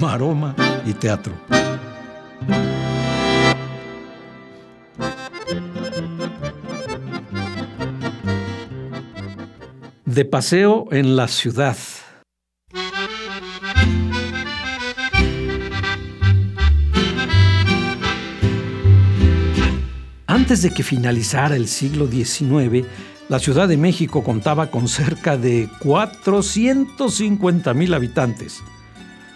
[0.00, 0.54] Maroma
[0.86, 1.34] y teatro.
[10.04, 11.76] De paseo en la ciudad.
[20.26, 22.86] Antes de que finalizara el siglo XIX,
[23.28, 28.62] la Ciudad de México contaba con cerca de 450 mil habitantes.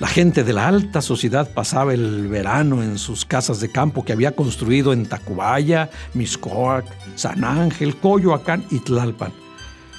[0.00, 4.12] La gente de la alta sociedad pasaba el verano en sus casas de campo que
[4.12, 9.32] había construido en Tacubaya, Miscoac, San Ángel, Coyoacán y Tlalpan.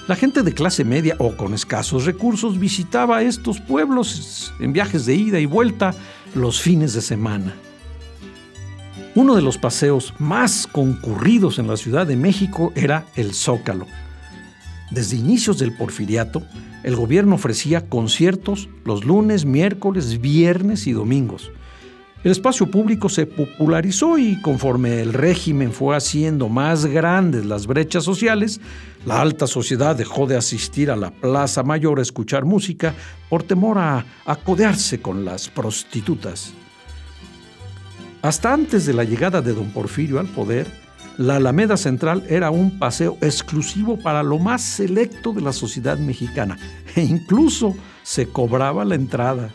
[0.10, 5.16] La gente de clase media o con escasos recursos visitaba estos pueblos en viajes de
[5.16, 5.96] ida y vuelta
[6.36, 7.56] los fines de semana.
[9.16, 13.88] Uno de los paseos más concurridos en la Ciudad de México era el Zócalo.
[14.92, 16.44] Desde inicios del porfiriato,
[16.86, 21.52] el gobierno ofrecía conciertos los lunes, miércoles, viernes y domingos.
[22.24, 28.04] El espacio público se popularizó y conforme el régimen fue haciendo más grandes las brechas
[28.04, 28.62] sociales,
[29.04, 32.94] la alta sociedad dejó de asistir a la Plaza Mayor a escuchar música
[33.32, 36.54] por temor a acodearse con las prostitutas.
[38.22, 40.85] Hasta antes de la llegada de don Porfirio al poder,
[41.18, 46.58] la Alameda Central era un paseo exclusivo para lo más selecto de la sociedad mexicana
[46.96, 49.50] e incluso se cobraba la entrada.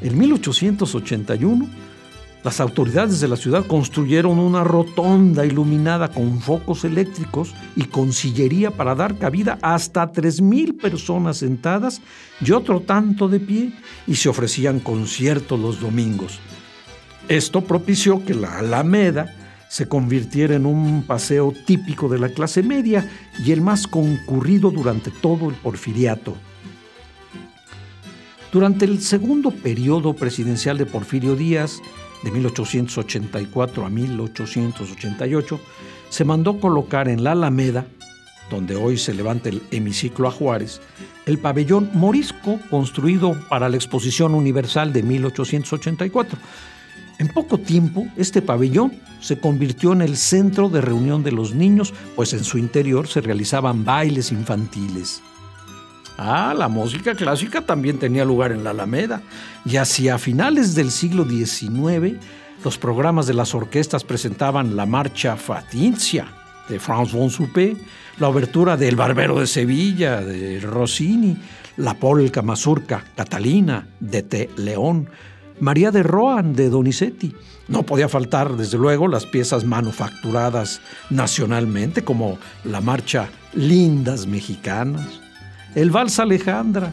[0.00, 1.68] En 1881,
[2.44, 8.70] las autoridades de la ciudad construyeron una rotonda iluminada con focos eléctricos y con sillería
[8.70, 12.00] para dar cabida hasta 3.000 personas sentadas
[12.40, 13.72] y otro tanto de pie
[14.06, 16.38] y se ofrecían conciertos los domingos.
[17.28, 19.34] Esto propició que la Alameda
[19.68, 23.08] se convirtiera en un paseo típico de la clase media
[23.44, 26.34] y el más concurrido durante todo el porfiriato.
[28.50, 31.82] Durante el segundo periodo presidencial de Porfirio Díaz,
[32.22, 35.60] de 1884 a 1888,
[36.08, 37.86] se mandó colocar en la Alameda,
[38.50, 40.80] donde hoy se levanta el hemiciclo a Juárez,
[41.26, 46.38] el pabellón morisco construido para la Exposición Universal de 1884
[47.18, 51.92] en poco tiempo, este pabellón se convirtió en el centro de reunión de los niños,
[52.14, 55.20] pues en su interior se realizaban bailes infantiles.
[56.16, 59.22] Ah, la música clásica también tenía lugar en la Alameda,
[59.64, 62.16] y hacia finales del siglo XIX,
[62.64, 66.26] los programas de las orquestas presentaban la marcha Fatincia
[66.68, 67.76] de Franz von Suppé,
[68.18, 71.36] la obertura del Barbero de Sevilla de Rossini,
[71.76, 74.50] la polka mazurca Catalina de T.
[74.56, 75.08] León,
[75.60, 77.34] María de Rohan de Donizetti.
[77.68, 80.80] No podía faltar, desde luego, las piezas manufacturadas
[81.10, 85.20] nacionalmente, como la marcha Lindas Mexicanas,
[85.74, 86.92] el Vals Alejandra,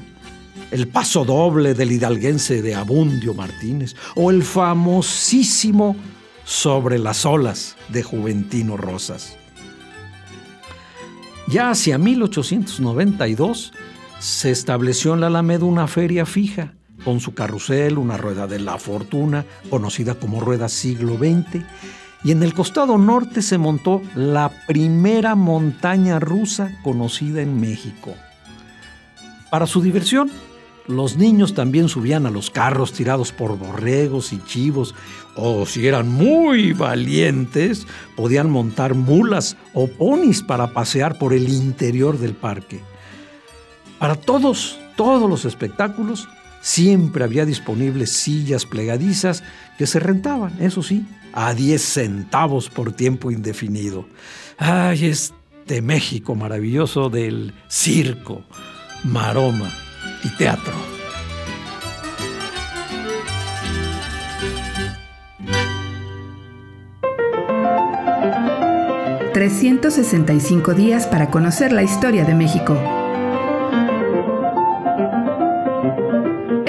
[0.72, 5.96] el paso doble del hidalguense de Abundio Martínez o el famosísimo
[6.48, 9.36] Sobre las olas de Juventino Rosas.
[11.48, 13.74] Ya hacia 1892
[14.20, 16.75] se estableció en la Alameda una feria fija
[17.06, 21.64] con su carrusel, una rueda de la fortuna, conocida como rueda siglo XX,
[22.26, 28.16] y en el costado norte se montó la primera montaña rusa conocida en México.
[29.52, 30.32] Para su diversión,
[30.88, 34.96] los niños también subían a los carros tirados por borregos y chivos,
[35.36, 42.18] o si eran muy valientes, podían montar mulas o ponis para pasear por el interior
[42.18, 42.81] del parque.
[44.00, 46.28] Para todos, todos los espectáculos,
[46.65, 49.44] Siempre había disponibles sillas plegadizas
[49.77, 54.07] que se rentaban, eso sí, a 10 centavos por tiempo indefinido.
[54.57, 58.44] ¡Ay, este México maravilloso del circo,
[59.03, 59.71] maroma
[60.23, 60.73] y teatro!
[69.35, 73.05] ...365 días para conocer la historia de México.